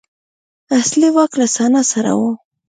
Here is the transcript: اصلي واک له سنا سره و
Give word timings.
اصلي 0.79 1.09
واک 1.15 1.31
له 1.39 1.47
سنا 1.55 1.81
سره 1.91 2.11
و 2.19 2.21